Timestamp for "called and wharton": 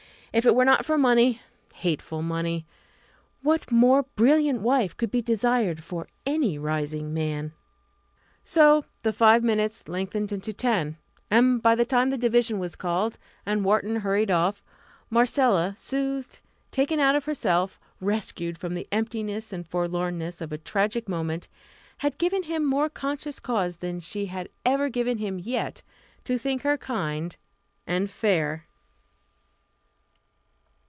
12.77-13.97